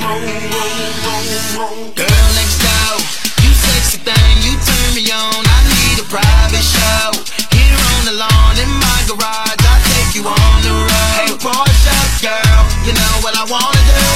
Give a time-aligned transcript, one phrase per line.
[0.00, 1.82] roll, roll, roll, roll.
[1.94, 2.28] Girl
[3.44, 5.42] you sexy thing, you turn me on.
[5.44, 7.14] I need a private show.
[7.54, 11.14] Here on the lawn in my garage, I'll take you on the road.
[11.14, 14.06] Hey, Porsche girl, you know what I wanna do.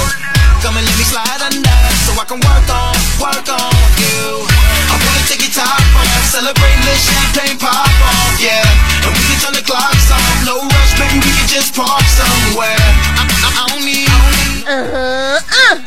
[0.64, 4.42] Come and let me slide under, so I can work on, work on you.
[4.90, 8.66] I wanna take your top off, celebrate, let champagne pop off, yeah.
[9.06, 12.82] And we can turn the clocks off, no rush, baby, we can just park somewhere.
[13.14, 14.08] I, I, I don't need.
[14.70, 15.17] 嗯哼
[15.50, 15.84] 嗯，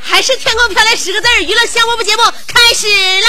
[0.00, 2.86] 还是天空飘来十个字儿，娱乐香饽饽节目开始
[3.20, 3.28] 了。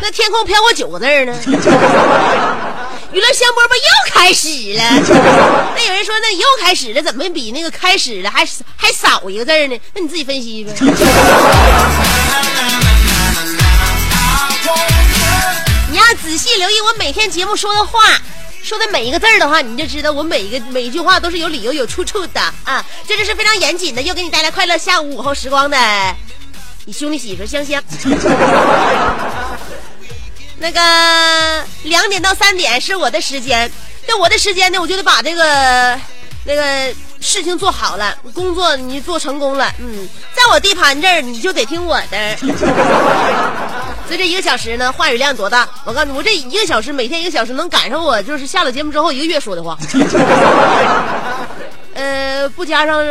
[0.00, 1.34] 那天空飘过九个字儿呢？
[3.12, 4.82] 娱乐香饽饽又开始了。
[5.76, 8.44] 那有人说，那又开始了，怎么比那个开始了还
[8.76, 9.80] 还少一个字呢？
[9.94, 10.72] 那你自己分析呗。
[16.22, 18.00] 仔细留意我每天节目说的话，
[18.62, 22.84] 说的每一个字儿的话，你就知道我每一个每一句话都是有理由、有出处的啊！
[23.06, 25.76] 这就是非常严谨的，又给你带来快乐下午午后时光的
[26.84, 27.82] 你兄弟媳妇香香。
[30.58, 33.70] 那个两点到三点是我的时间，
[34.06, 36.00] 那我的时间呢，我就得把这个
[36.44, 36.94] 那个
[37.24, 42.36] 事情做好了，工作你做成功了，嗯，在我地盘这儿你就得听我的。
[44.06, 45.66] 所以这一个小时呢，话语量多大？
[45.86, 49.78] 我告诉你，我这一个小时，每天一个小时，能赶上我就是下了节目之后一个月说的话。
[51.94, 53.04] 呃，不加上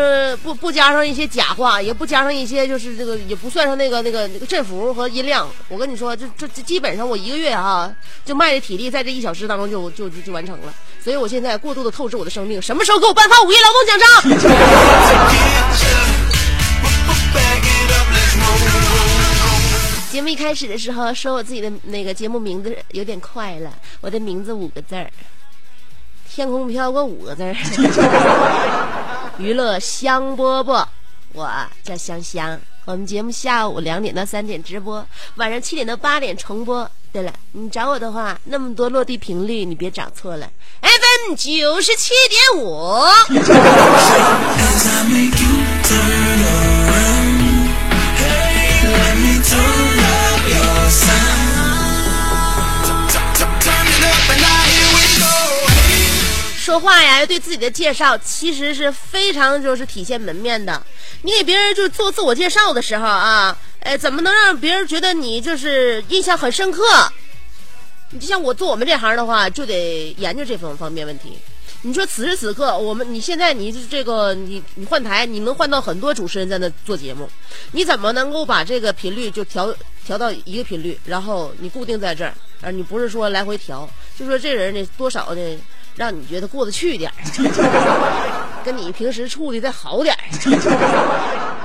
[0.43, 5.49] 不不加上一些假话，也不加上一些就是这个，也不算上那个那个那个振幅和音量。
[5.69, 7.89] 我跟你说，这这这基本上我一个月哈、
[8.25, 10.73] 就卖的体力在这一小时当中就就就完成了。
[11.01, 14.09] 所以我现在过度的透支我的生命，什么时候给我颁发五一劳动奖章？
[20.11, 25.09] 节目一开始的时候说我自己的那个节目名字有点快了，我的名字五个字儿，
[26.33, 27.55] 天空飘过五个字儿，
[29.37, 30.83] 娱乐香饽饽，
[31.33, 31.47] 我
[31.83, 32.59] 叫香香。
[32.85, 35.05] 我们节目下午两点到三点直播，
[35.35, 36.89] 晚上七点到八点重播。
[37.11, 40.49] 对了，你找我的话，那么多落地频率你别找错了
[40.81, 43.03] ，FM 九十七点五。
[56.63, 60.81] 说话呀，要对自己的介绍其实是非常就是体现门面的。
[61.23, 66.81] 你给别人就做自我介绍的时候啊，呃，怎么能让别人觉得你就是印象很深刻？
[68.11, 71.37] 你就像我做我们这行的话，就得研究这方方面问题。
[71.81, 77.29] 你说此时此刻，我们你现在你这个你你换台，你能换到很多主持人在那做节目，
[77.73, 79.75] 你怎么能够把这个频率就调
[80.05, 85.59] 调到一个频率，然后你固定在这儿，而你不是说来回调，就说这人呢多少呢，
[85.95, 87.15] 让你觉得过得去一点儿，
[88.65, 90.19] 跟你平时处的再好点儿。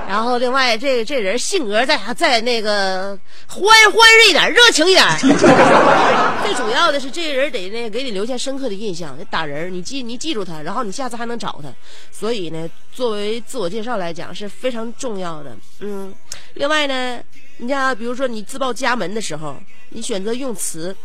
[0.09, 3.63] 然后另外这这人性格再再那个欢
[3.93, 5.07] 欢实一点，热情一点。
[5.21, 11.69] 最主要的是这人得那给你留下深刻的印象，得打人，你记你记住他，然后你下次还能找他。
[12.11, 15.55] 所以呢，作为自我介绍来讲是非常重要的。
[15.81, 16.11] 嗯，
[16.55, 17.21] 另外呢，
[17.59, 19.57] 你像比如说你自报家门的时候，
[19.91, 20.97] 你选择用词，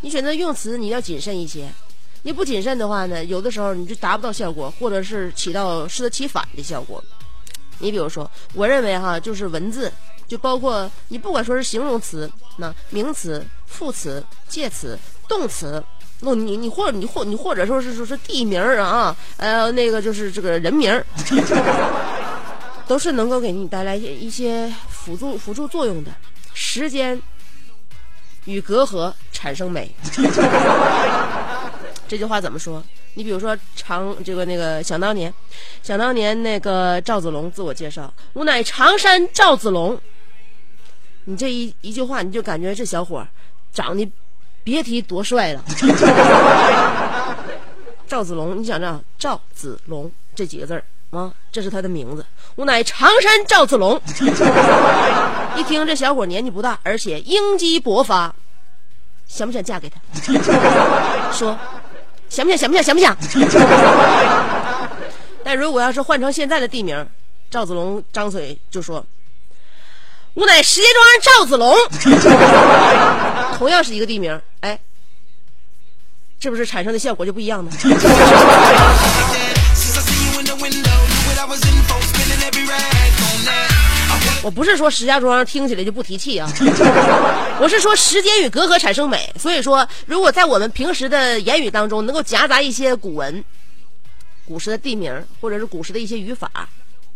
[0.00, 1.68] 你选择用词你要谨慎一些。
[2.26, 7.00] 你不谨慎的话呢，有的时候你就达不到效果，或者是起到适得其反的效果。
[7.78, 9.92] 你比如说，我认为哈，就是文字，
[10.26, 15.80] 就包括你不管说是形容词、那名词、副词、介词、动词，
[16.18, 21.00] 那你你或你或你或者说是说是地名啊，呃，那个就是这个人名，
[22.88, 26.10] 都是能够给你带来一些辅助辅助作用的。
[26.54, 27.22] 时间
[28.46, 29.94] 与隔阂产生美。
[32.08, 32.82] 这句话怎么说？
[33.14, 35.32] 你比如说长这个那个想当年，
[35.82, 39.98] 想当年那个赵子龙自我介绍，我乃常山赵子龙。
[41.24, 43.26] 你这一一句话，你就感觉这小伙
[43.72, 44.08] 长得
[44.62, 45.64] 别提多帅了。
[48.06, 52.24] 赵子龙，你想想，赵子龙这几个字儿啊，这是他的名字。
[52.54, 54.00] 我乃常山赵子龙。
[55.56, 58.32] 一听这小伙年纪不大，而且英肌勃发，
[59.26, 59.98] 想不想嫁给他？
[61.32, 61.58] 说，
[62.28, 62.58] 想不想？
[62.58, 62.82] 想不想？
[62.84, 63.16] 想不想？
[65.44, 67.06] 但如果要是换成现在的地名，
[67.50, 69.04] 赵子龙张嘴就说
[70.34, 71.74] ：“我乃石家庄赵子龙。”
[73.56, 74.78] 同样是一个地名，哎，
[76.40, 77.70] 是不是产生的效果就不一样呢？
[84.46, 86.48] 我不是说石家庄听起来就不提气啊，
[87.60, 89.28] 我是说时间与隔阂产生美。
[89.36, 93.44] 所以说，如果在我们平时的言语当中能够夹杂一些古文、
[94.44, 96.48] 古时的地名，或者是古时的一些语法，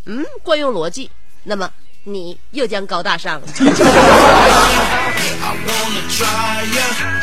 [0.07, 1.09] 嗯，惯用逻辑，
[1.45, 1.71] 那么
[2.03, 3.47] 你又将高大上了。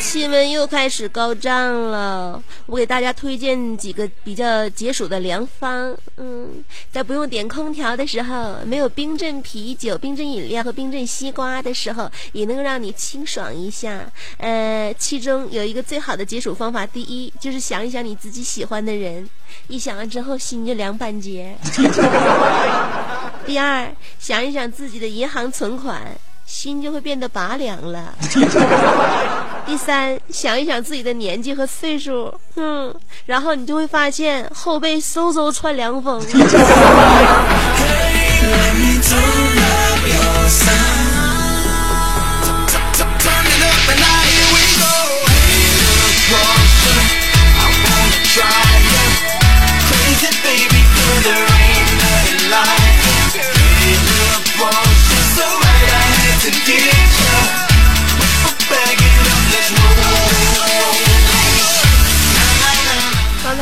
[0.00, 5.94] 气温又开始高涨了，我给大家推荐几个比较解暑的良方。
[6.16, 14.10] 嗯，在不用点空调的时候，没有冰镇啤酒、冰镇饮料和冰镇西瓜的时候，也能让你清爽一下。
[14.38, 19.28] 呃，其中有一个最好的解暑方法，第一就是想一想你自己喜欢的人，
[19.68, 21.54] 一想完之后心就凉半截。
[23.44, 26.02] 第二，想一想自己的银行存款，
[26.46, 28.14] 心就会变得拔凉了。
[29.66, 32.94] 第三，想一想自己的年纪和岁数，嗯，
[33.26, 36.22] 然后你就会发现后背嗖嗖窜凉风。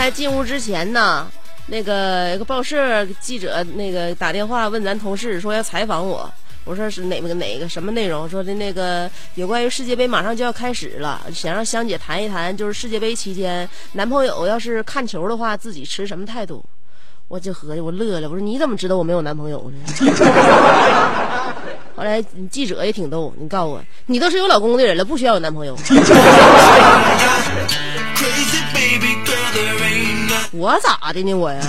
[0.05, 1.27] 才进屋之前呢，
[1.69, 6.31] 那个有个报社记者那个打电话问咱同事说要采访我，
[6.65, 8.29] 我说是哪个哪个什么内容？
[8.29, 16.63] 说的那个有关于世界杯马上就要开始了，想让香姐谈一谈，就是世界杯期间男朋友要是看球的话，自己持什么态度？
[17.29, 19.79] 我就合计，我乐了，我说你怎么知道我没有男朋友呢？
[21.97, 25.75] 后来记者也挺逗，你告诉我，你都是有老公的人了，不需要有男朋友。
[30.57, 31.35] 我咋的呢？
[31.35, 31.61] 我呀？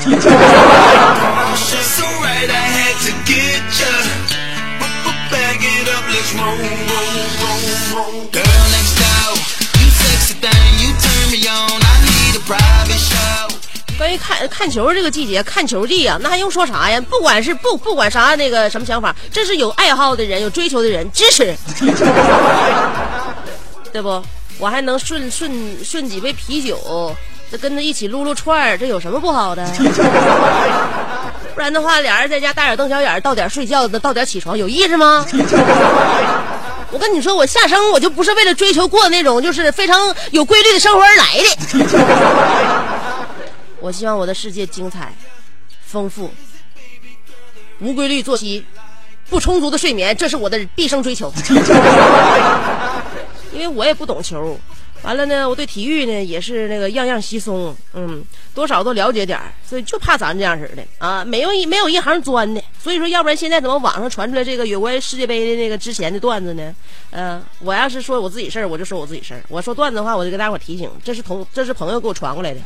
[13.97, 17.01] 关于看看球这个季节，看球季啊，那还用说啥呀？
[17.09, 21.57] 不管是不不管啥那个什么想法，这是有爱好的人、有追求的人支持，
[23.91, 24.23] 对不？
[24.59, 25.51] 我还能顺顺
[25.83, 27.13] 顺几杯啤酒，
[27.55, 29.65] 这跟着一起撸撸串儿，这有什么不好的？
[31.55, 35.25] 不然的话，俩人在家大眼瞪小眼，到点睡觉，到点起床，有意思吗？
[36.91, 41.55] 我跟你说，我下生我就不是为了追求过那种就是非常有规律的生活而来的。
[43.79, 45.13] 我希望我的世界精彩、
[45.85, 46.29] 丰富，
[47.79, 48.65] 无规律作息，
[49.29, 51.31] 不充足的睡眠，这是我的毕生追求。
[53.53, 54.59] 因为我也不懂球，
[55.05, 62.59] 完了呢，我对体育呢也是那个样样稀松，嗯，多少都了解点儿，所以就怕咱这样式的啊，没有一没有一行钻的。
[62.81, 66.75] 所以说，要不然现在怎么网上传出来这个有关世界杯的那个之前的段子呢？
[67.12, 72.59] 嗯、我要是说我自己事儿，我就说我自己事儿；我说段子的话，我就给大伙儿提醒，这是同这是朋友给我传过来的，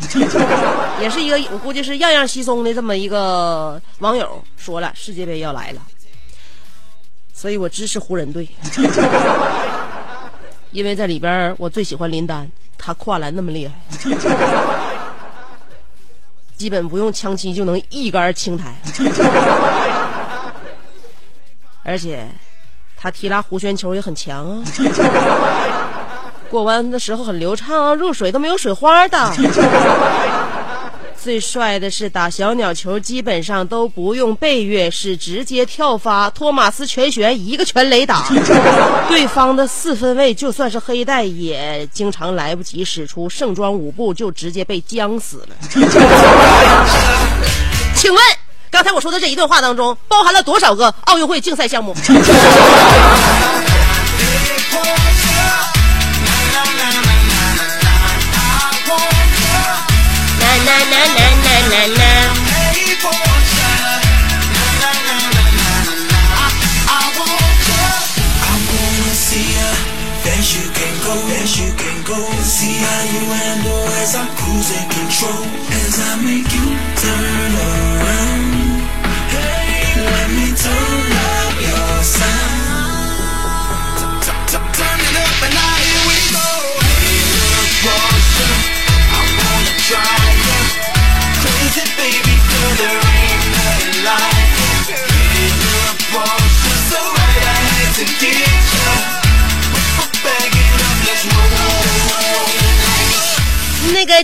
[1.04, 5.82] 也是一个我估计是样样稀松的这么一个网友说了，世界杯要来了，
[7.34, 8.48] 所以我支持湖人队。
[10.72, 13.74] 因为在里边我最喜欢林丹，他跨栏那么厉害，
[16.56, 18.76] 基本不用枪击就能一杆清台，
[21.84, 22.28] 而且
[22.96, 24.64] 他提拉弧圈球也很强啊，
[26.50, 29.18] 过弯的时候很流畅啊，入水都没有水花的。
[31.22, 38.26] 最帅的是打小鸟球，基本上都不用背跃，是直接跳发，托马斯全旋一个全垒打。
[39.10, 45.56] 对方的四分卫就算是黑带，也经常来不及使出盛装舞步，就直接被僵死了。
[47.94, 48.24] 请问
[48.72, 51.94] 刚才我说的这一段话当中，包含了多少个奥运会竞赛项目？
[75.20, 75.59] true.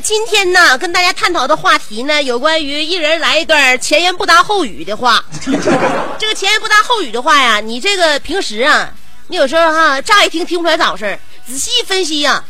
[0.06, 5.26] 今天呢，跟大家探讨的话题呢，有关于一人来一段前言不搭后语的话。
[6.20, 8.94] 这个前言不搭后语的话呀，你这个平时啊，
[9.30, 12.44] 你有时候哈、乍一听听不出来咋回事儿仔细分析呀、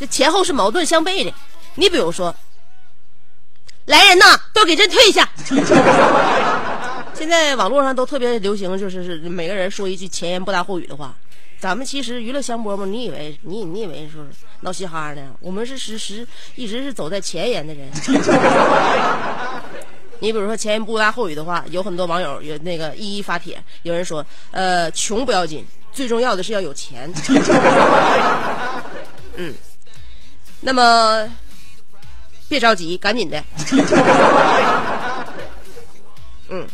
[0.00, 1.34] 这前后是矛盾相悖的。
[1.74, 2.34] 你比如说，
[3.84, 5.28] 来人呐，都给朕退下！
[7.12, 11.14] 现在网络上都特别流行，就是是每个人说一句前言不搭后语的话。
[11.60, 14.24] 咱们其实娱乐香饽饽，你以为你你以为说
[14.60, 15.32] 闹嘻哈呢？
[15.40, 16.24] 我们是实实
[16.54, 17.90] 一直是走在前沿的人。
[20.20, 27.08] 你比如说前言不搭后语的话，有很多网友有那个一一发帖，有人说，呃，穷不要紧，最重要的是要有钱。
[29.36, 29.54] 嗯，
[30.60, 31.32] 那么
[32.48, 33.40] 别着急，赶紧的。
[36.50, 36.66] 嗯，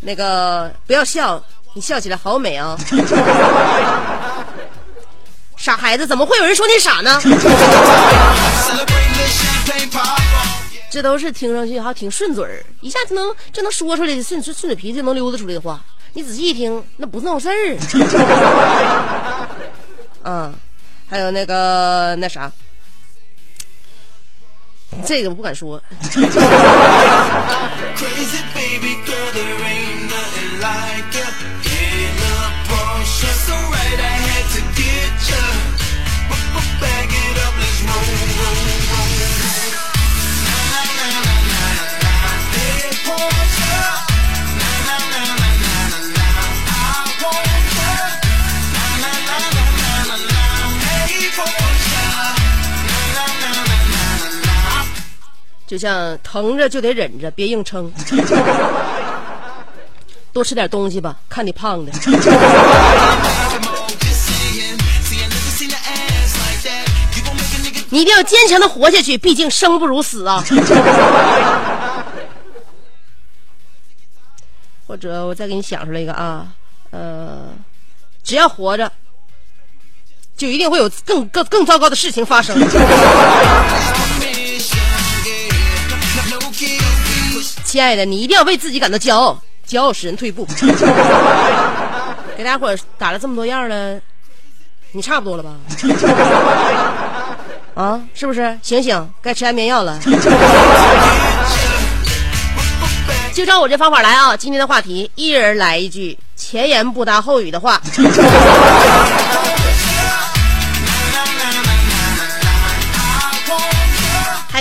[0.00, 1.42] 那个不要笑，
[1.74, 2.78] 你笑起来好美啊！
[5.56, 7.20] 傻孩子，怎么会有人说你傻呢？
[10.88, 15.80] 这都是听上去哈挺顺嘴儿，一下就能就能说出来的顺顺顺嘴皮就能溜达出来的话，
[16.12, 17.76] 你仔细一听，那不是那种事儿。
[20.22, 20.54] 嗯，
[21.10, 22.52] 还有那个那啥，
[25.04, 25.82] 这个我不敢说。
[55.74, 57.92] 就像疼着就得忍着，别硬撑。
[60.32, 61.90] 多吃点东西吧，看你胖的。
[67.90, 70.44] 你一定要坚强的活下去，毕竟生不如死啊！
[74.86, 76.46] 或者我再给你想出来一个啊，
[76.92, 77.48] 呃，
[78.22, 78.92] 只要活着，
[80.36, 82.56] 就一定会有更更更糟糕的事情发生。
[87.74, 89.36] 亲爱的，你一定要为自己感到骄傲，
[89.68, 90.46] 骄傲使人退步。
[92.36, 93.98] 给大家伙打了这么多样了，
[94.92, 95.50] 你差不多了吧？
[97.74, 98.56] 啊，是不是？
[98.62, 99.98] 醒醒，该吃安眠药了。
[103.32, 104.36] 就照我这方法来啊！
[104.36, 107.82] 今天的话题，一人来一句前言不搭后语的话。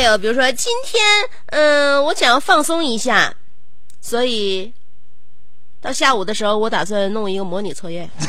[0.04, 1.02] 有比如说，今天
[1.48, 3.34] 嗯、我想要放松一下，
[4.02, 4.74] 所以
[5.82, 8.10] 到下午的时候，我打算弄一个模拟测验。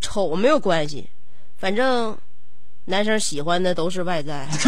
[0.00, 1.08] 丑没有关系，
[1.58, 2.16] 反正
[2.86, 4.48] 男生喜欢的都是外在。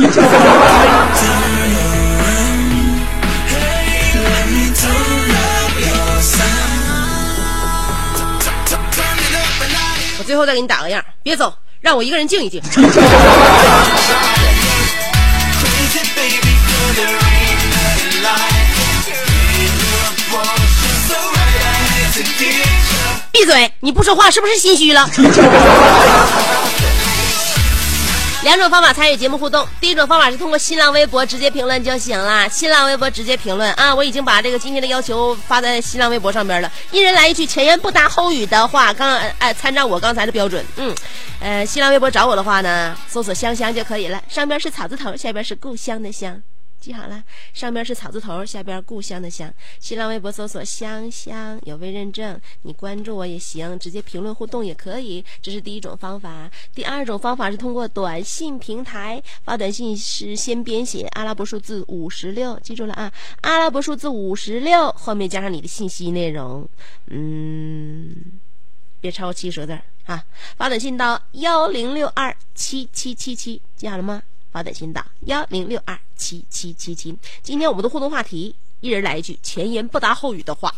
[10.19, 12.62] 我最后再给你打个样，别走，让我一个人静一静，
[23.32, 25.10] 闭嘴，你不说话是不是心虚了？
[28.42, 32.49] 两种方法参与节目互动，第一种方法是通过新浪微博直接评论就行了。
[32.49, 33.72] 新浪微博直接评论。
[33.75, 36.70] 啊，我已经把这个今天的要求发在新浪微博上边了。
[36.90, 40.92] 一人来一句前言不搭后语的话，刚哎参照我刚才的标准，嗯，
[41.38, 46.42] 呃，新浪微博找我的话呢，搜索香香就可以了，上边是草字头，下边是故乡的乡，
[46.82, 47.22] 记好了，
[47.54, 49.48] 上边是草字头，下边故乡的乡。
[49.78, 55.24] 新浪微博搜索“香香”，有微认证，你关注我也行，直接评论互动也可以。
[55.40, 56.50] 这是第一种方法。
[56.74, 63.12] 第二种方法是通过短信平台发短信，是先编写阿拉伯数字五十六，记住了啊，
[63.42, 66.68] 阿拉伯数字五十六后面加上你的信息内容，
[67.06, 68.12] 嗯，
[69.00, 70.24] 别超过七十个字啊。
[70.56, 74.20] 发短信到幺零六二七七七七，记好了吗？
[74.52, 77.16] 发短信的幺零六二七七七七。
[77.42, 80.73] 今天我们的互动话题，一人来一句前言不搭后语的话。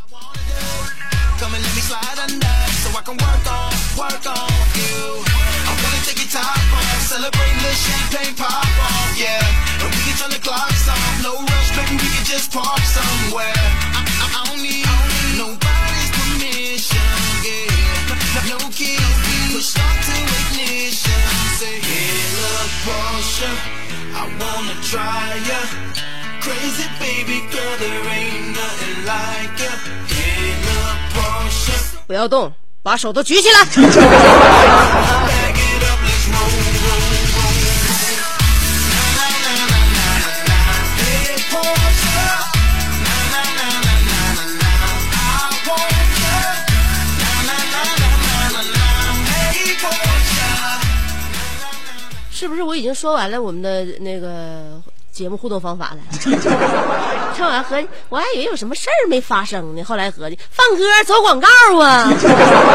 [22.84, 23.50] Look, Porsche,
[24.14, 25.60] I wanna try ya.
[26.40, 29.72] Crazy baby girl, there ain't nothing like ya.
[30.10, 30.80] In a
[31.14, 31.76] Porsche.
[32.06, 33.64] 不要动，把手都举起来。
[52.44, 54.78] 是不是我已经说完了我们的那个
[55.10, 56.00] 节目互动方法了？
[57.34, 61.48] 唱完合计，我还以为有什么事儿没发生呢，后来合计放歌走广告
[61.82, 62.12] 啊，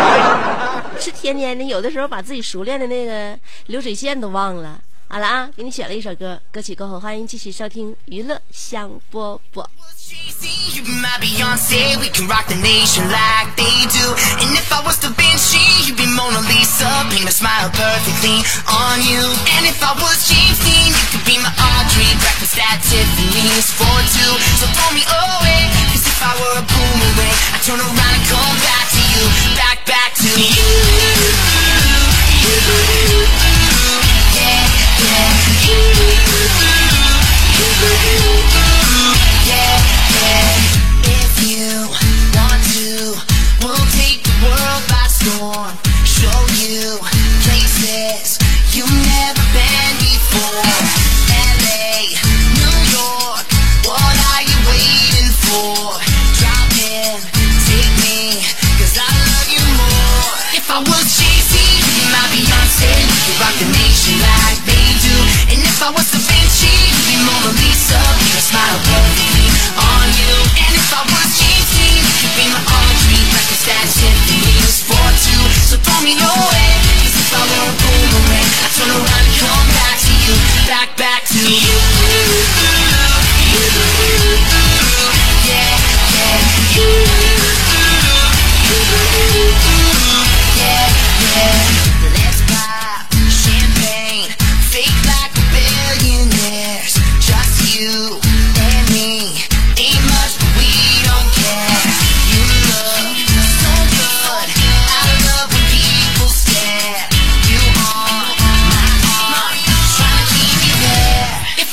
[1.00, 4.82] 是天天的，有的时候把自己熟练的那个流水线都忘了。
[5.12, 9.66] 好了啊，给你选了一首歌，歌曲过后欢迎继续收听娱乐香饽饽。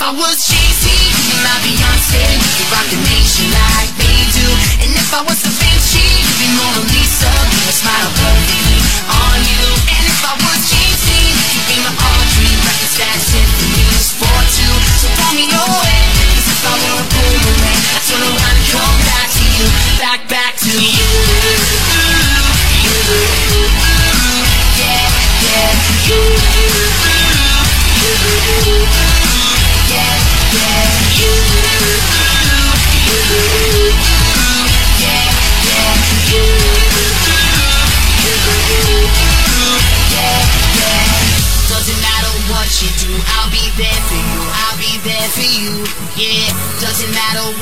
[0.06, 2.22] I was Jay-Z, you'd be my Beyonce.
[2.38, 4.46] We could rock the nation like they do.
[4.86, 7.26] And if I was Da Vinci, you'd be Mona Lisa.
[7.26, 8.65] A smile perfectly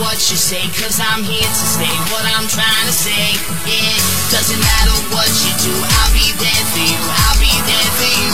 [0.01, 3.95] what you say, cause I'm here to say what I'm trying to say, yeah.
[4.31, 8.33] Doesn't matter what you do, I'll be there for you, I'll be there for you,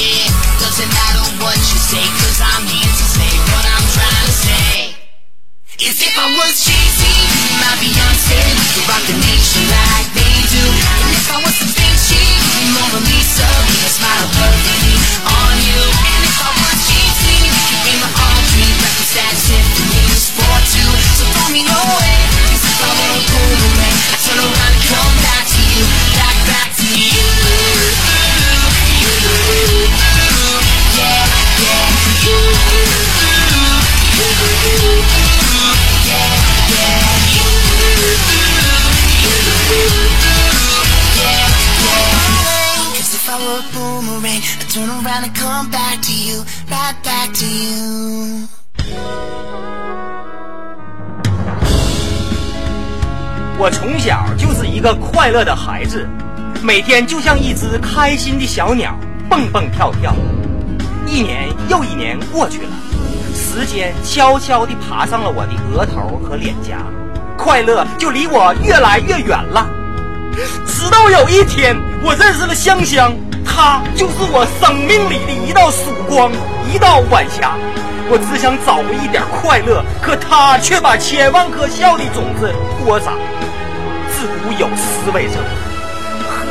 [0.00, 0.24] yeah.
[0.62, 4.92] Doesn't matter what you say, cause I'm here to say what I'm trying to say.
[5.82, 7.02] Is if I was Jay-Z,
[7.58, 8.38] my Beyonce.
[8.70, 10.62] Could rock the nation like they do.
[10.62, 13.50] And if I was Vinci, you'd Mona Lisa.
[13.90, 14.94] Smile perfectly
[15.26, 15.41] on
[45.12, 46.42] gonna come back to you.
[53.58, 56.08] 我从小就是一个快乐的孩子，
[56.62, 58.98] 每天就像一只开心的小鸟，
[59.28, 60.14] 蹦蹦跳跳。
[61.06, 62.70] 一年又一年过去了，
[63.34, 66.78] 时间悄悄地爬上了我的额头和脸颊，
[67.36, 69.68] 快乐就离我越来越远了。
[70.66, 76.30] 直到有一天，我认识了香香，他就是我生命里的一道曙光，
[76.72, 77.54] 一道晚霞。
[78.10, 82.52] 我只想找回一点快乐，可他却把千万颗笑的种子
[82.84, 83.12] 播撒。
[84.10, 85.36] 自古有思维者，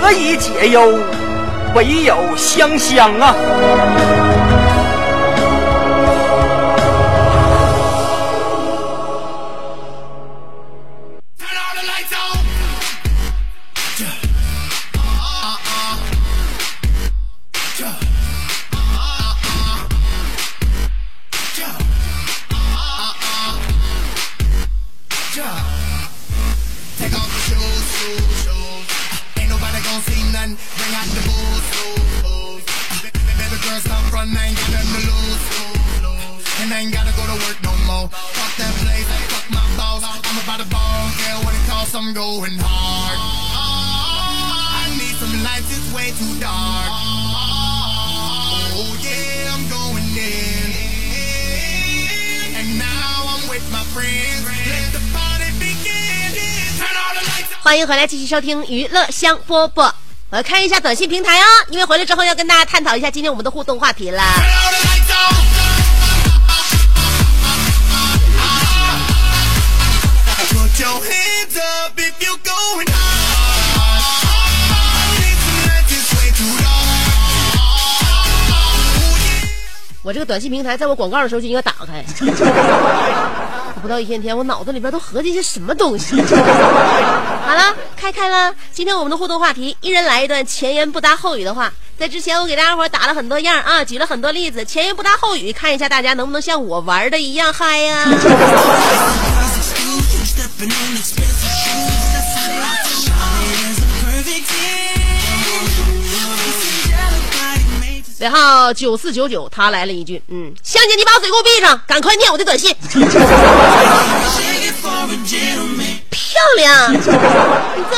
[0.02, 1.00] 何以解忧？
[1.74, 3.36] 唯有香香啊！
[42.02, 43.20] I'm going hard.
[44.74, 46.90] I need some lights, it's way too dark.
[48.74, 50.74] Oh yeah, I'm going in.
[52.58, 54.50] And now I'm with my friends.
[54.50, 56.34] Let the party begin.
[56.82, 59.92] Turn all the lights 欢迎回来，继续收听娱乐香饽饽。
[60.32, 64.24] 我要看一下短信平台哦、因为回来之后要跟大家探讨一下今天我们的互动话题了。
[80.04, 82.04] 我这个短信平台在我广告的时候就应该打开。
[83.82, 86.16] 不到一天天，我脑子里边都合计些什么东西。
[86.22, 86.36] 好
[87.56, 88.54] 了，开开了。
[88.72, 91.72] 今天我们的互动话题，一人来一段前言不搭后语的话。
[91.98, 98.06] 在之前我给大家伙打了很多样啊，举了很多例子，前言不搭后语，看一下大家能不能像我玩的一样嗨呀、
[108.22, 112.72] 尾号九四九九，他来了一句，嗯，香姐，你把嘴给我闭上，赶快念我的短信。
[116.12, 117.12] 漂亮，你做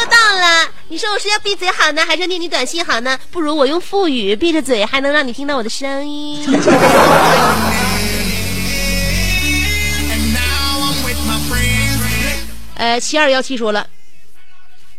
[0.06, 0.66] 到了。
[0.88, 3.20] 你说我是要闭嘴好呢，还是念你短信好呢？
[3.32, 6.42] 不如我用腹语，闭着嘴还能让你听到我的声音。
[12.76, 13.86] 呃，七二幺七说了，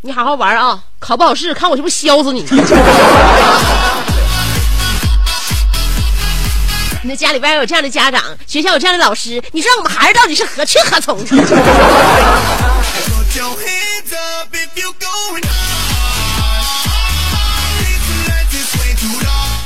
[0.02, 2.44] 你好好玩啊，考不好试，看我是不是削死你。
[7.06, 11.22] 那家里边有这样的家长，学校有这样的老师，你说我们孩子到底是何去何从？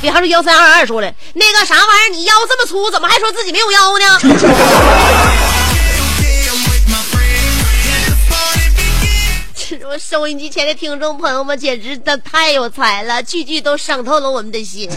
[0.01, 4.19] 比方说幺三二二说的那个啥玩意儿，你腰这么粗，怎么还说自己没有腰呢？
[9.87, 14.89] 我收音机前的听众朋友们，简直的太有才了，句句都伤透了我们的心。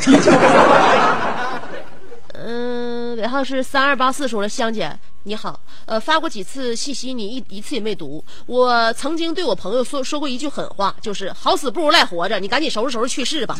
[3.22, 8.24] 然后是三二八四说了，香姐你好，呃，发过几次信息你一一次也没读。
[8.46, 13.56] 我曾经对我朋友说说过一句狠话，就是好死不如赖活着，你赶紧收拾收拾去世吧。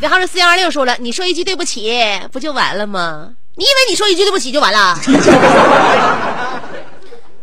[0.00, 1.92] 然后是四幺二六说了，你说一句对不起，
[2.32, 3.32] 不就完了吗？
[3.56, 4.98] 你以为你说一句对不起就完了？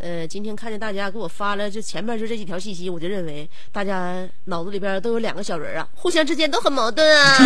[0.02, 7.38] 呃，今天看见大家给我发了这前面就这几条信息，我就认为大家脑子里边都有两个小人啊，互相之间都很矛盾啊。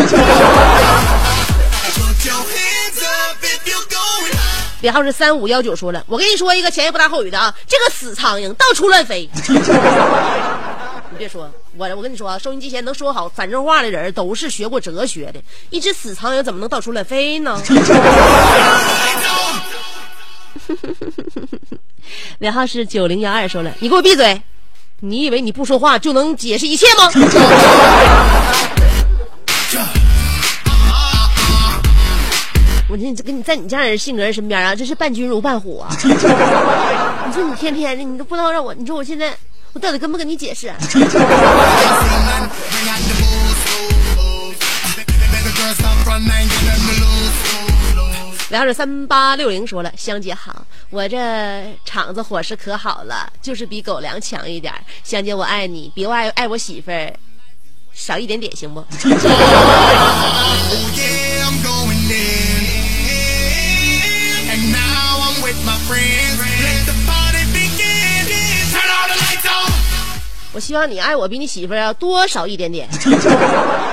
[4.84, 9.28] 尾号是三五幺九说了，我跟你说一个前言不搭后语的啊，这个死苍蝇到处乱飞。
[9.48, 17.60] 你别说，我我跟你说啊，收音机前能说好反正话的人都是学过哲学的，一只死苍蝇怎么能到处乱飞呢？
[22.40, 24.42] 尾号是九零幺二说了，你给我闭嘴！
[25.00, 27.10] 你以为你不说话就能解释一切吗？
[32.90, 35.90] 我这跟你在你这样人性格人身边啊，真是伴君如伴虎啊！
[35.98, 39.34] 你说你天天的，你都不知道让我，你说我现在
[39.74, 40.72] 我到底跟不跟你解释、
[48.54, 51.18] 尾号是三八六零说了，香姐好，我这
[51.86, 54.80] 厂子伙食可好了，就是比狗粮强一点儿。
[55.04, 57.12] 香姐，我爱你，比我爱爱我媳妇儿
[57.94, 58.88] 少一点点，行不？Oh.
[70.54, 72.88] 我希望你爱我比你媳妇儿要多少一点点。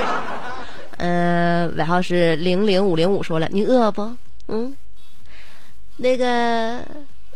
[0.98, 4.14] 呃，尾号是零零五零五说了，你饿不？
[4.52, 4.76] 嗯，
[5.96, 6.84] 那个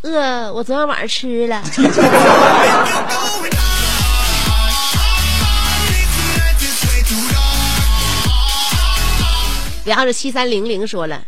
[0.03, 1.62] 饿，我昨天晚上吃了。
[9.87, 11.22] 尾号是七三零零说了，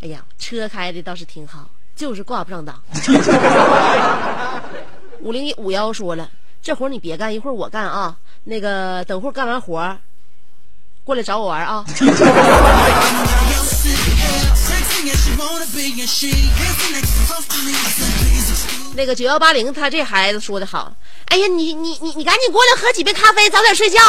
[0.00, 2.82] 哎呀，车开的倒是挺好，就是挂不上档。
[5.20, 6.30] 五零五幺说了，
[6.62, 8.16] 这活儿你别干，一会儿我干啊。
[8.44, 9.98] 那个等会儿干完活儿
[11.04, 11.84] 过来找我玩儿啊。
[18.94, 20.92] 那个九幺八零，他这孩子说的好。
[21.26, 24.00] 哎呀，你你你你赶紧过来喝几杯咖啡，早点睡觉。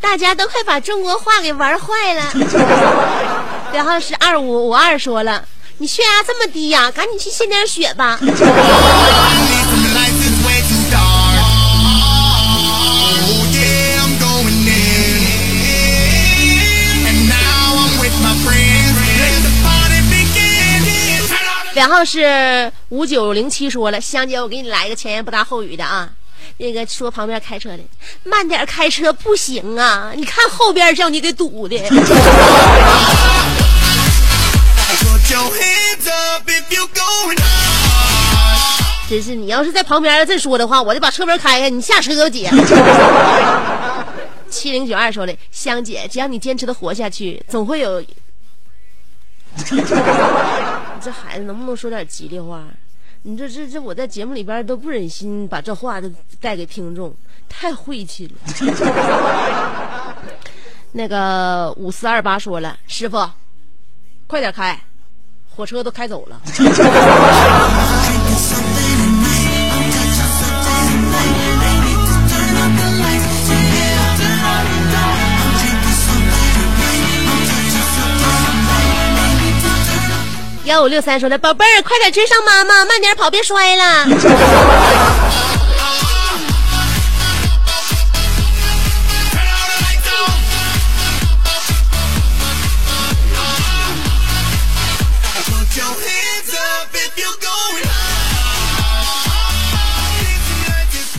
[0.00, 2.22] 大家都快把中国话给玩坏了。
[3.72, 5.44] 然后是二五五二说了，
[5.78, 8.18] 你血压这么低呀、赶紧去献点血吧。
[21.84, 26.08] 然后是五九零七说了，香姐，我给你来一个前言不搭后语的啊。
[26.56, 27.80] 那个说旁边开车的，
[28.22, 30.12] 慢点开车不行啊！
[30.16, 31.76] 你看后边叫你给堵的。
[39.10, 42.50] 真是，你要是在旁边再说的话，我就把车门开开，你下车吧，姐。
[44.48, 48.02] 七零九二说的，香姐，只要你坚持的活下去，总会有。
[50.94, 52.64] 你这孩子能不能说点吉利话？
[53.26, 57.14] 你这这这，我在节目里边都不忍心把这话都带给听众，
[57.48, 58.34] 太晦气了。
[60.92, 63.28] 那个五四二八说了，师傅，
[64.26, 64.78] 快点开，
[65.56, 66.40] 火车都开走了。
[80.64, 84.06] 幺五六三说的，宝贝儿，快点追上妈妈，慢点跑，别摔了。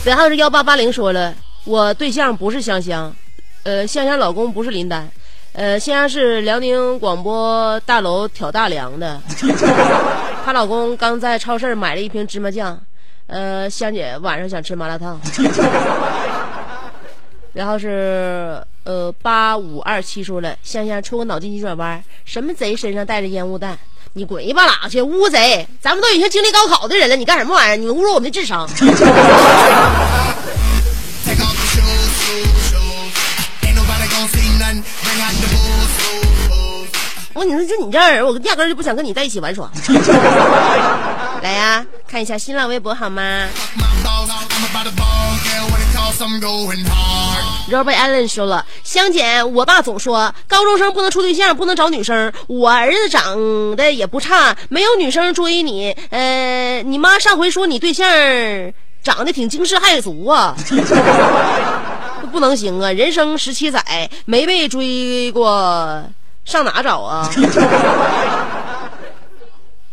[0.04, 1.34] 然后是幺八八零说了，
[1.66, 3.16] 我对象不是香香，
[3.64, 5.08] 呃，香香老公不是林丹。
[5.58, 9.22] 呃，香香是辽宁广播大楼挑大梁的，
[10.44, 12.78] 她老公刚在超市买了一瓶芝麻酱，
[13.28, 15.18] 呃，香姐晚上想吃麻辣烫。
[17.54, 23.78] 然后是呃八五二七说了，香香出个脑筋急转弯，什么贼身上带着烟雾弹？
[24.12, 25.66] 你滚一巴拉去，乌贼！
[25.82, 27.76] 咱们都已经经历高考的人了，你干什么玩意儿？
[27.78, 28.68] 你侮辱我们的智商！
[37.36, 39.70] 我跟你说，就你这样人，我压根儿就不想跟你在一起玩耍。
[41.44, 43.46] 来呀、看一下新浪微博好吗.
[47.70, 52.32] Robert Allen 说了，香姐，我爸总说高中生不能处对象，不能找女生。
[52.48, 55.92] 我儿子长得也不差，没有女生追你。
[56.12, 58.08] 呃，你妈上回说你对象
[59.04, 60.78] 长得挺惊世骇俗啊，这
[62.32, 62.94] 不能行啊！
[62.94, 66.02] 人生十七载没被追过，
[66.46, 67.30] 上哪找啊？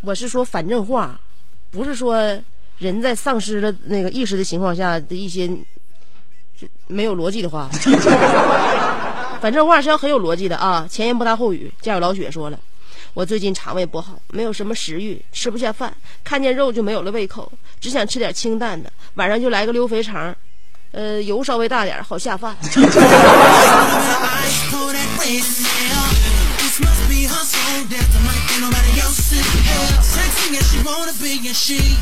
[0.02, 1.18] 我是说反正话，
[1.70, 2.38] 不是说
[2.78, 5.50] 人在丧失了那个意识的情况下的一些
[6.86, 7.68] 没有逻辑的话。
[9.40, 11.72] 反正话是要很有逻辑的啊，前言不搭后语。
[11.80, 12.58] 家有老雪说了，
[13.12, 20.32] 我最近肠胃不好，没有什么食欲，吃不下饭，看见肉就没有了胃口，只想吃点清淡的，晚上就来个溜肥肠，
[20.92, 22.56] 呃，油稍微大点，好下饭。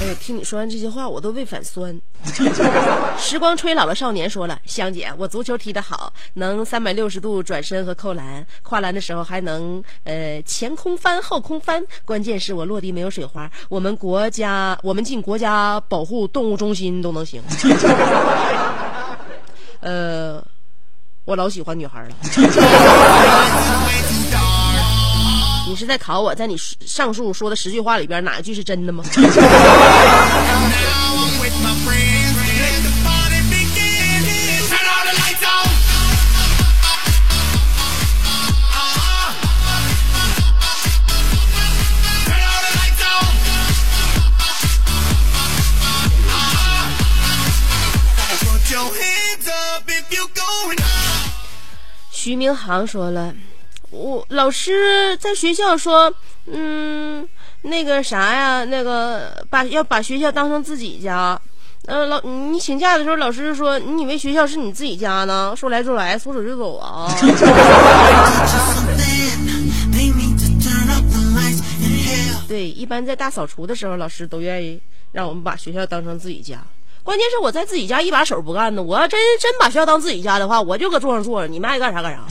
[0.01, 1.99] 哎呀，听你说完这些话，我都胃反酸。
[3.19, 13.51] 时光吹老了少年说了，香姐，我足球踢得好，能三百六十度转身和扣篮，跨栏的时候还能呃前空翻后空翻，关键是我落地没有水花。
[13.69, 17.43] 我们国家，我们进国家保护动物中心都能行。
[19.81, 20.45] 呃，
[21.25, 22.09] 我老喜欢女孩了。
[25.71, 29.05] 你是在考我在你上述说的十句话里边哪一句是真的吗？
[52.11, 53.33] 徐明航说了
[53.91, 56.13] 我老师在学校说，
[56.47, 57.29] 嗯，
[57.63, 61.41] 那个啥呀，那个把要把学校当成自己家。
[61.87, 65.55] 呃，老你请假的时候，老师就说，你以为学校是你自己家呢？
[65.57, 67.13] 说来就来，说走就走啊。
[72.47, 74.81] 对，一般在大扫除的时候，老师都愿意
[75.13, 76.63] 让我们把学校当成自己家。
[77.03, 78.83] 关键是我在自己家一把手不干呢。
[78.83, 82.23] 我要真真把学校当自己家的话，我就搁桌上坐着，你们爱干啥干啥。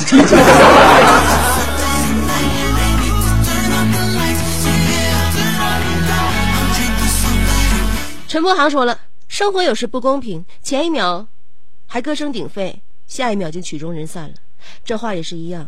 [8.27, 11.25] 陈博航说了，生活有时不公平，前一秒
[11.87, 14.35] 还歌声鼎沸，下一秒就曲终人散了。
[14.85, 15.67] 这话也是一样。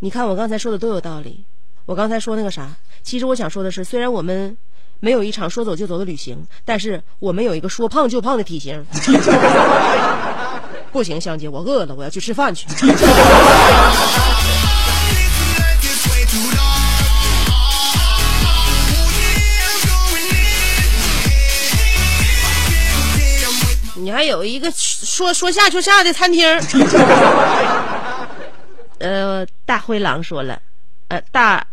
[0.00, 1.44] 你看我刚才说的都有道理。
[1.86, 2.68] 我刚才说那个啥，
[3.02, 4.56] 其实我想说的是，虽然我们
[5.00, 8.84] 没有一场说走就走的旅行，但是我们有一个说胖就胖的体型。
[10.92, 12.66] 不行，香姐，我饿了，我要去吃饭去。
[12.68, 12.76] Oh
[23.96, 26.46] 你还有一个说说下就下的餐厅。
[28.98, 30.60] 呃，大灰狼说了，
[31.08, 31.64] 呃，大，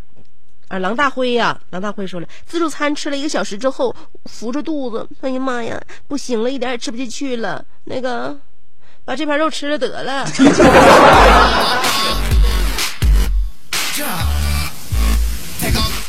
[0.68, 7.64] 啊，郎大辉呀、郎大辉说了，自助餐吃了一个小时之后，扶着肚子，哎呀妈呀，不行了，一点也吃不进去了。
[7.86, 8.38] 那个，
[9.06, 10.28] 把这盘肉吃了得了。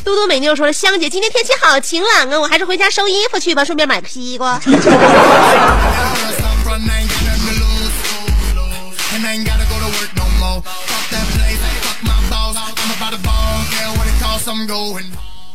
[0.05, 4.59] 嘟嘟美妞说了，香姐，今天天气好晴朗啊，我还是回家收衣服去吧，顺便买个西瓜。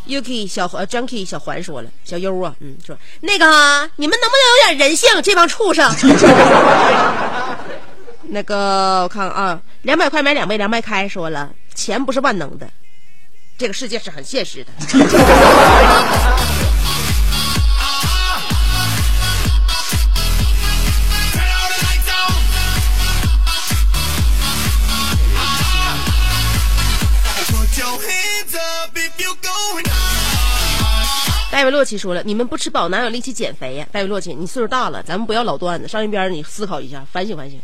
[0.05, 5.09] Yuki 小呃 Junkie 小环说了，小优啊，嗯，说那个你们能不能有点人性？
[5.21, 5.89] 这帮畜生。
[8.29, 12.69] 那个我看啊，两百块买两杯凉白开，说了钱不是万能的，
[13.57, 14.71] 这个世界是很现实的。
[31.53, 33.87] 戴维洛奇说了，你们不吃饱哪有力气减肥呀？
[33.91, 37.59] 戴维洛奇，你岁数大了，咱们不要老段子，上一边你思考一下，反省反省。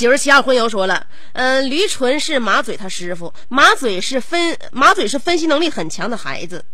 [0.00, 6.64] 九十七号荤油说了，嗯、驴唇是马嘴他师傅，马嘴是分马嘴是分析能力很强的孩子，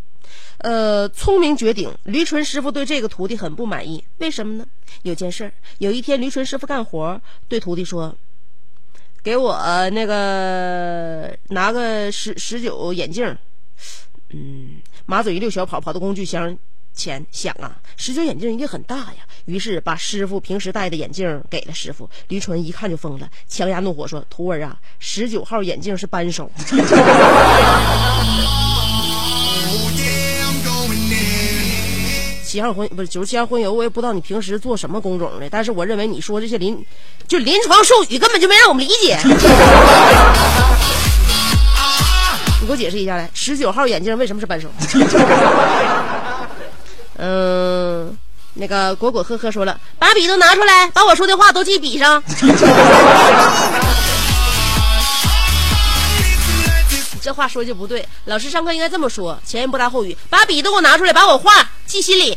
[0.61, 1.93] 呃，聪明绝顶。
[2.05, 4.65] 驴唇师傅对这个徒弟很不满意，为什么呢？
[5.03, 8.17] 有件事儿，有一天驴唇师傅干活，对徒弟说
[9.25, 9.59] ：“给我、
[9.91, 13.37] 那个拿个十十九眼镜。”
[14.31, 16.57] 嗯，马嘴一溜小跑跑到工具箱
[16.93, 19.27] 前，想啊，十九眼镜一定很大呀。
[19.47, 22.09] 于是把师傅平时戴的眼镜给了师傅。
[22.29, 26.51] 驴唇一看就疯了，强压怒火说：“徒儿啊，十九号眼镜是扳手。
[32.55, 36.87] 七号婚不是九十七号荤油，我也不知道你平时做什么工种的，但是我认为你说这些临
[37.27, 39.19] 就临床术语根本就没让我们理解。
[42.61, 44.69] 你给我解释一下来，十九号眼镜为什么是扳手？
[47.17, 48.17] 嗯，
[48.55, 52.23] 那个果果呵呵说了，把笔都拿出来，把我说的话都记笔上。
[57.25, 62.37] 这话说就不对，老师上课应该这么说：前言不搭后语，把笔都给我拿出来，把我话记心里。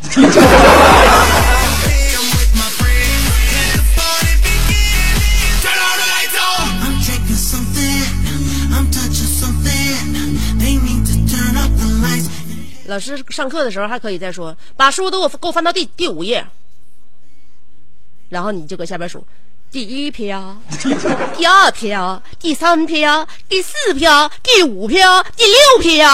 [12.86, 16.48] 老师上课的时候还可以再说：把书都给我，给我翻到第第五页，
[18.30, 19.28] 然后你就搁下边数。
[19.70, 20.42] 第一篇、
[21.36, 24.10] 第二篇、第三篇、第四篇、
[24.42, 25.06] 第五篇、
[25.36, 26.08] 第六篇。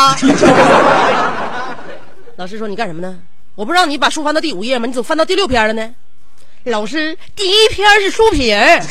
[2.35, 3.15] 老师说你干什么呢？
[3.53, 4.87] 我不让你把书翻到第五页吗？
[4.87, 5.93] 你怎么翻到第六篇了呢？
[6.63, 8.81] 老师，第一篇是书皮儿。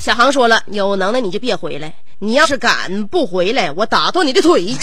[0.00, 4.74] 小航说了，有能耐你就别回来，你要是敢不回来，我打断你的腿。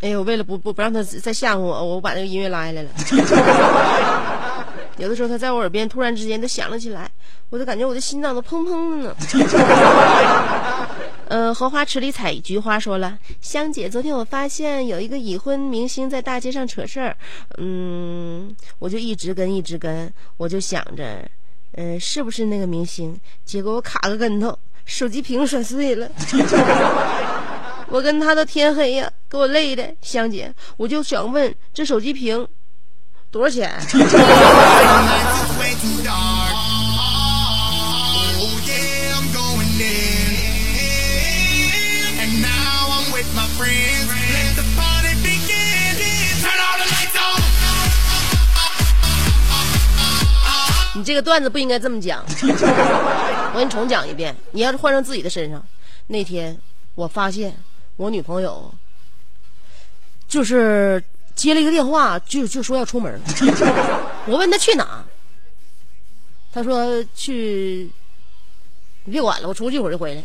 [0.00, 0.22] 哎呦！
[0.22, 4.37] 为了不不不让他再吓唬我，我把那个音乐拉下来了。
[4.98, 7.10] 有的时候他在我耳边突然之间就响了起来，
[7.50, 9.16] 我就感觉我的心脏都砰砰的呢。
[11.28, 17.14] 呃，荷花池里采菊花说了，香姐，昨天我发现有一个已婚明星在大街上扯事儿，
[17.58, 21.28] 嗯，我就一直跟一直跟，我就想着，
[21.72, 23.14] 呃，是不是那个明星？
[23.44, 26.10] 结果我卡个跟头，手机屏摔碎了。
[27.90, 32.48] 我跟他到天黑呀，给我累的，香姐，我就想问，这手机屏
[33.30, 33.70] 多少钱？
[50.94, 52.24] 你这个段子不应该这么讲。
[53.54, 55.64] 我给你重讲一遍你要是换成自己的身上
[56.08, 56.58] 那天
[56.94, 57.56] 我发现
[57.96, 58.72] 我女朋友
[60.26, 61.02] 就是
[61.38, 63.20] 接了一个电话，就就说要出门。
[64.26, 65.04] 我问他去哪，
[66.52, 67.88] 他说去，
[69.04, 70.24] 你别管了，我出去一会儿就回来。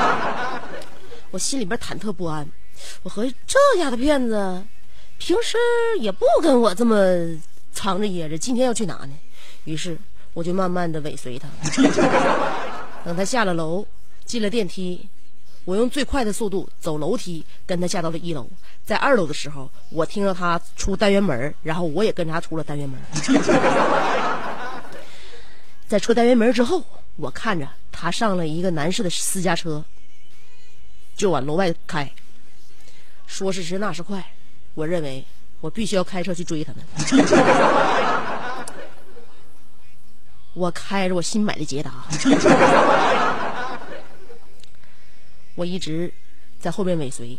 [1.30, 2.48] 我心里边忐忑不安，
[3.02, 4.64] 我合计这丫头片子
[5.18, 5.58] 平时
[5.98, 6.96] 也不跟我这么
[7.70, 9.10] 藏着掖着，今天要去哪呢？
[9.64, 9.98] 于是
[10.32, 11.46] 我就慢慢的尾随她，
[13.04, 13.86] 等她下了楼，
[14.24, 15.06] 进了电梯，
[15.64, 18.48] 我用最快的速度走楼梯跟他下到了一楼。
[18.84, 22.98] 在二楼的时候，我听到他出单元门，然后我也跟他出了单元门。
[25.86, 26.82] 在出单元门之后，
[27.16, 29.84] 我看着他上了一个男士的私家车，
[31.14, 32.10] 就往楼外开。
[33.26, 34.24] 说时迟，那时快，
[34.74, 35.24] 我认为
[35.60, 36.82] 我必须要开车去追他们。
[40.54, 41.92] 我开着我新买的捷达，
[45.60, 46.10] 我一直
[46.58, 47.38] 在后面尾随。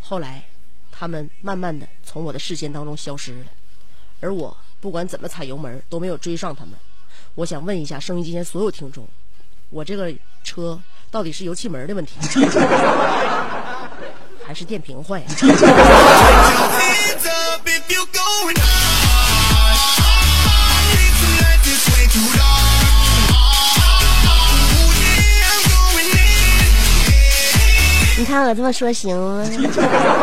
[0.00, 0.42] 后来，
[0.90, 3.46] 他们慢慢的从我的视线当中消失了，
[4.20, 6.72] 而我不管怎么踩油门都没有追上他们。
[7.34, 9.06] 我想问一下收音机前所有听众，
[9.68, 10.10] 我这个
[10.42, 10.80] 车
[11.10, 12.14] 到底是油气门的问题，
[14.42, 15.26] 还是电瓶坏了？
[28.24, 29.44] 你看我这么说行吗？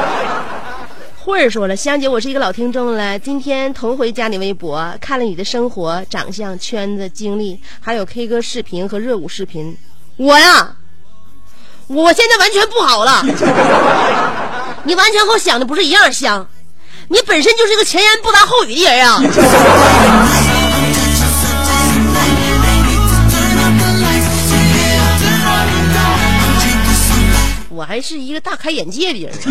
[1.23, 9.77] 慧儿说了，香姐，我是一个老听众了，今天头回加你微博，看了你的生活、长相、圈子、经历，还有 K 歌视频和热舞视频。
[10.17, 10.75] 我呀，
[11.85, 13.21] 我现在完全不好了，
[14.83, 16.47] 你完全和我想的不是一样香，
[17.07, 19.21] 你本身就是一个前言不搭后语的人啊。
[27.81, 29.33] 我还是一个大开眼界的人。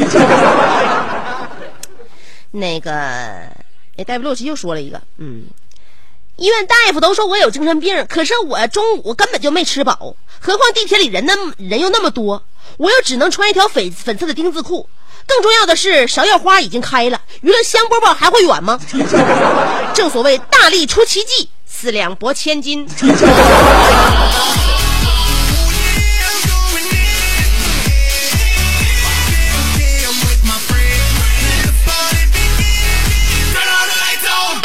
[2.52, 2.92] 那个，
[3.96, 5.46] 哎，戴夫洛奇又说了一个，嗯，
[6.36, 12.40] 医院大夫都说我有精神病，可是我中午根本就没吃饱，何况地铁里人那么人又那么多，
[12.76, 14.88] 我又只能穿一条粉粉色的丁字裤。
[15.26, 18.80] 更重要的是，芍药花已经开了，娱乐香饽饽还会远吗？
[19.92, 22.86] 正所谓大力出奇迹，四两拨千斤。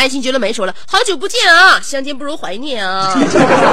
[0.06, 3.12] 爱新觉得没说了，好久不见啊，相见不如怀念啊。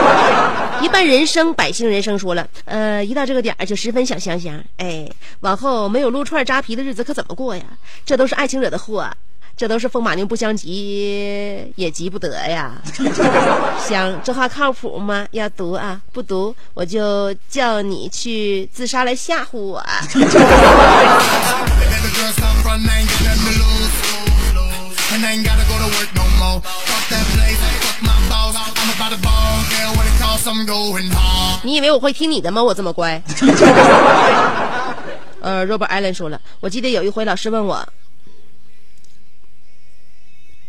[0.80, 5.07] 一半人生，百姓人生说了，呃，一到这个点儿就十分想香香，哎，
[5.41, 7.62] 往后没有撸串扎皮的日子可怎么过呀？
[8.07, 9.07] 这都是爱情惹的祸，
[9.55, 12.80] 这都是风马牛不相及也急不得呀。
[13.87, 15.26] 香，这话靠谱吗？
[15.33, 19.85] 要读啊，不读我就叫你去自杀来吓唬我。
[31.62, 32.62] 你以为我会听你的吗？
[32.62, 33.20] 我这么乖。
[35.40, 37.84] 呃，Robert Allen 说了，我记得有一回老师问我，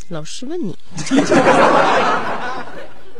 [0.09, 0.77] 老师问你，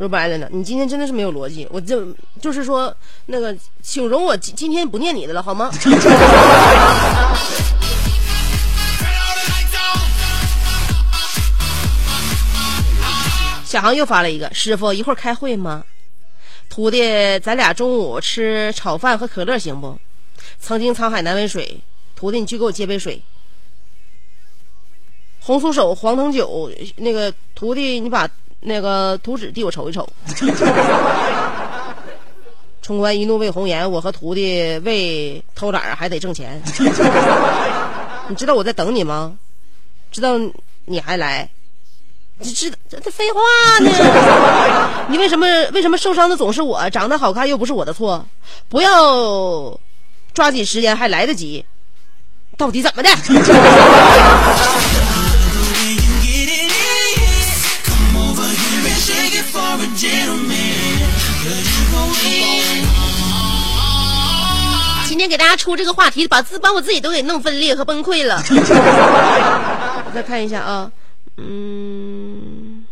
[0.00, 0.48] Allen 呢？
[0.50, 2.06] 你今天真的是没有逻辑，我就
[2.40, 2.94] 就是说
[3.26, 5.70] 那个，请容我今今天不念你的了，好吗？
[13.74, 15.82] 小航又发了一个，师傅一会儿开会吗？
[16.68, 19.98] 徒弟，咱俩中午吃炒饭和可乐行不？
[20.60, 21.80] 曾经沧海难为水，
[22.14, 23.20] 徒弟你去给我接杯水。
[25.40, 30.08] 红酥手、黄藤酒，那个徒弟你把那个图纸递我瞅一瞅。
[32.80, 36.62] 冲冠一怒为红颜，我和徒弟为偷懒还得挣钱。
[38.28, 39.36] 你知道我在等你吗？
[40.12, 40.38] 知道
[40.84, 41.50] 你还来？
[42.38, 43.40] 你知道这这废话
[43.78, 43.90] 呢？
[45.08, 46.90] 你为什么为什么受伤的总是我？
[46.90, 48.26] 长得好看又不是我的错，
[48.68, 49.78] 不要
[50.32, 51.64] 抓紧时间，还来得及。
[52.56, 53.10] 到底怎么的？
[65.06, 68.42] 今天给大家出这个话题，把自把我自己都给弄分裂和崩溃了。
[68.50, 70.90] 我 再看一下啊，
[71.36, 72.84] 嗯，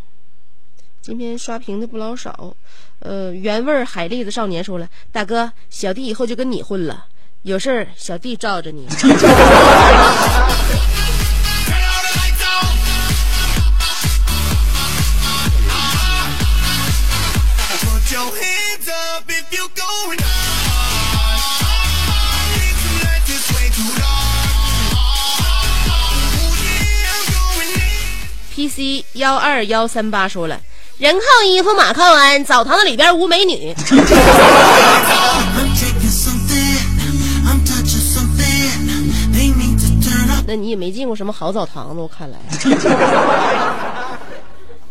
[1.00, 2.54] 今天刷屏的不老少。
[2.98, 7.06] 呃，原味海蛎子少年说了，大哥，小弟以后就跟你混了，
[7.42, 8.86] 有事儿小弟罩着你。
[28.62, 30.60] PC 幺二幺三八说了，
[30.98, 33.74] 人靠衣服马靠鞍，澡堂子里边无美女。
[40.46, 42.38] 那你也没进过什么好澡堂子，我看来。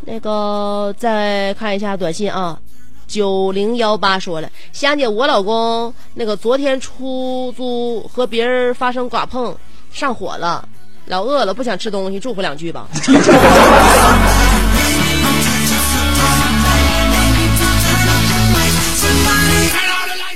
[0.02, 2.60] 那个再看一下短信啊，
[3.08, 9.56] 九零幺八说了，香姐，我老公那个昨天出租和别人发生剐碰，
[9.94, 10.68] 上火了，
[11.08, 12.88] 老饿了不想吃东西，祝福两句吧。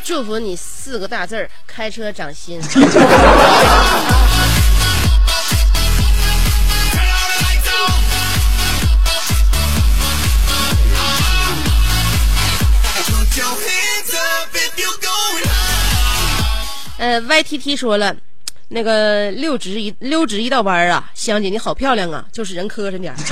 [0.04, 2.62] 祝福你四个大字儿，开车长心。
[16.98, 18.16] 呃，YTT 说了。
[18.70, 23.14] 那个溜直一溜直一道弯啊，香姐你好漂亮啊，就是人磕碜点。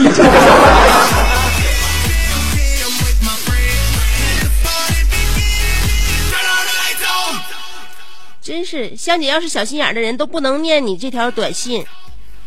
[8.42, 11.86] 真是香姐要是小心眼的人都不能念你这条短信，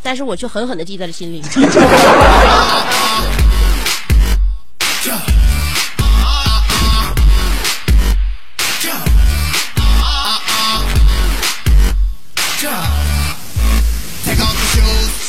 [0.03, 1.43] 但是我却狠狠的记在了心里。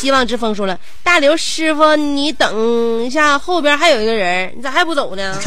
[0.07, 5.37] 希望之风说了大刘师傅你等一下后边还有一个人你咋还不走呢？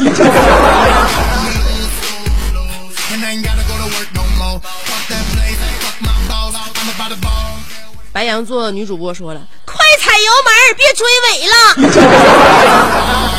[8.13, 13.30] 白羊座女主播说了快踩油门别追尾了。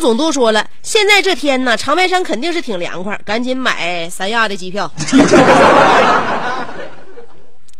[0.00, 4.90] 总督说了，现在这天呢，长白山肯定是挺凉快，赶紧买三亚的机票。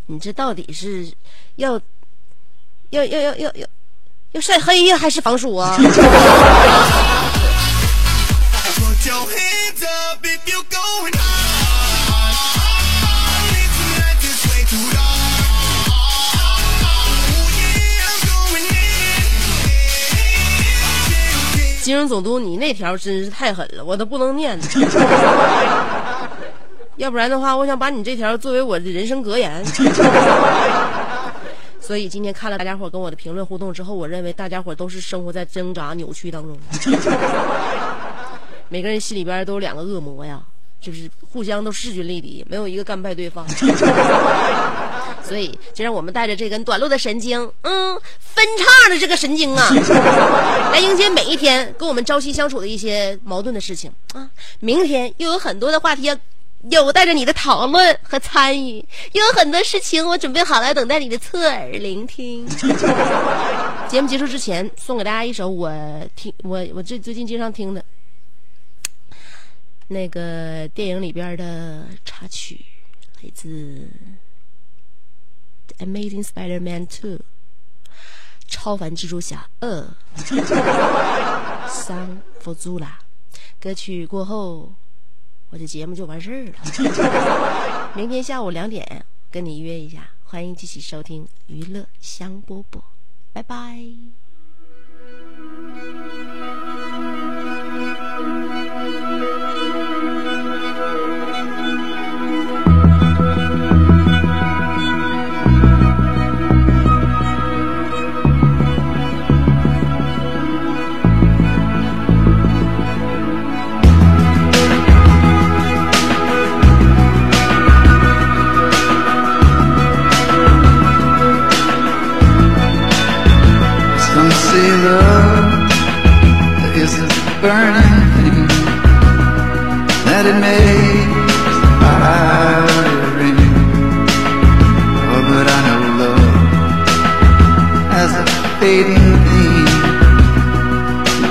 [0.07, 1.13] 你这到底是
[1.57, 1.73] 要
[2.91, 3.67] 要要要要要
[4.33, 5.77] 要晒黑呀，还是防暑啊？
[21.89, 24.61] 金融总督，你那条真是太狠了，我都不能念。
[26.99, 29.64] 要不然的话，我想把你这条作为我的人生格言。
[31.80, 36.59] 所以今天看了大家伙跟我的评论互动之后，我认为大家伙都是生活在挣扎扭曲当中，
[38.68, 40.43] 每个人心里边都有两个恶魔呀，
[40.82, 43.47] 就是互相都势均力敌，没有一个干不败对方。
[45.29, 49.68] 所以，就让我们带着这根短路的神经，嗯，分叉的这个神经啊，
[50.72, 54.31] 来迎接每一天跟我们朝夕相处的一些矛盾的事情啊。
[54.61, 56.16] 明天又有很多的话题要
[56.70, 62.47] 有待着你的讨论和参与，又有很多事情我准备好了，等待你的侧耳聆听。
[63.89, 65.70] 节目结束之前，送给大家一首我
[66.16, 67.85] 听我我最最近经常听的
[69.89, 72.64] 那个电影里边的插曲，
[73.22, 73.49] 来自
[75.79, 77.16] 《Amazing Spider-Man Two，》
[78.47, 79.89] 超凡蜘蛛侠二
[81.68, 82.99] 桑佛祖拉。
[83.61, 84.72] 歌曲过后，
[85.51, 86.53] 我的节目就完事儿了。
[87.97, 92.81] 明天下午两点跟你约一下，欢迎继续收听娱乐香饽饽，
[93.33, 93.43] 拜。
[93.43, 93.59] 拜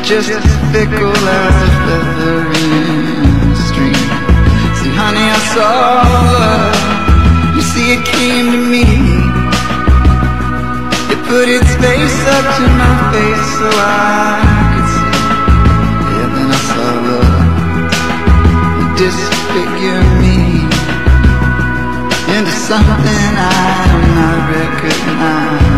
[0.07, 4.07] just as fickle as a feather in a string.
[4.79, 5.99] See, honey, I saw
[6.31, 7.55] love.
[7.57, 8.87] You see, it came to me.
[11.11, 15.11] It put its face up to my face so I could see.
[16.15, 17.47] Yeah, then I saw love
[18.95, 20.39] disfigure me
[22.31, 23.51] into something I
[23.91, 24.15] don't
[24.55, 25.76] recognizing.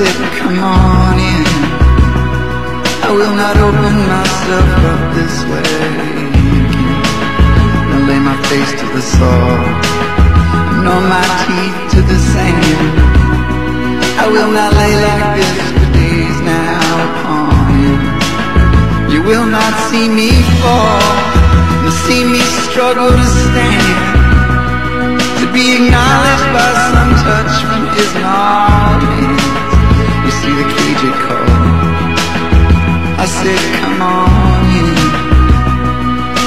[0.00, 1.44] Said, come on in.
[3.04, 6.32] I will not open myself up this way again.
[7.92, 9.44] I'll lay my face to the saw.
[10.80, 12.96] Gnaw my teeth to the sand.
[14.24, 17.96] I will not lay like this for days now upon you.
[19.12, 20.32] You will not see me
[20.64, 21.12] fall.
[21.82, 24.00] You'll see me struggle to stand
[25.40, 29.59] to be acknowledged by some touch from his hands.
[30.30, 31.50] You see the cage it called.
[33.18, 34.94] I said, come on in.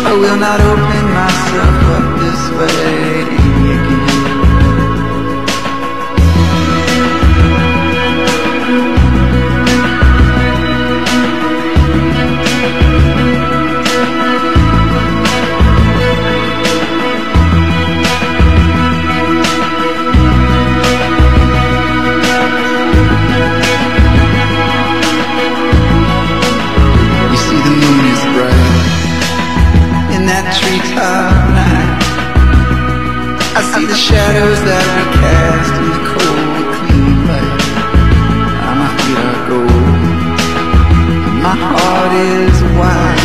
[0.08, 3.43] I will not open myself up this way
[33.94, 37.62] the shadows that we cast in the cold, clean light.
[38.66, 40.34] Ah, my feet are gold,
[41.46, 43.22] my heart is wide,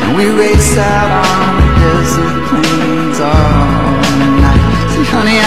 [0.00, 4.00] and we race out on the desert plains all
[4.40, 4.64] night.
[4.88, 5.39] See, honey, I